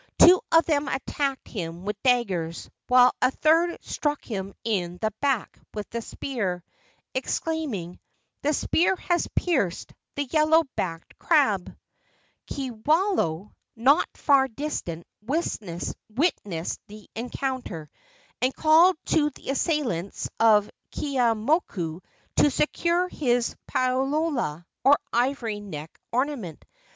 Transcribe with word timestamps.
Two 0.17 0.41
of 0.51 0.65
them 0.65 0.87
attacked 0.87 1.47
him 1.47 1.85
with 1.85 2.01
daggers, 2.01 2.67
while 2.87 3.13
a 3.21 3.29
third 3.29 3.77
struck 3.83 4.25
him 4.25 4.55
in 4.63 4.97
the 4.99 5.11
back 5.21 5.59
with 5.75 5.93
a 5.93 6.01
spear, 6.01 6.63
exclaiming, 7.13 7.99
"The 8.41 8.51
spear 8.53 8.95
has 8.95 9.27
pierced 9.35 9.93
the 10.15 10.23
yellow 10.23 10.63
backed 10.75 11.19
crab!" 11.19 11.77
Kiwalao, 12.47 13.51
not 13.75 14.09
far 14.15 14.47
distant, 14.47 15.05
witnessed 15.21 15.95
the 16.15 17.07
encounter, 17.15 17.91
and 18.41 18.55
called 18.55 18.95
to 19.05 19.29
the 19.29 19.51
assailants 19.51 20.27
of 20.39 20.67
Keeaumoku 20.93 21.99
to 22.37 22.49
secure 22.49 23.07
his 23.07 23.55
palaoa, 23.67 24.65
or 24.83 24.97
ivory 25.13 25.59
neck 25.59 25.95
ornament. 26.11 26.65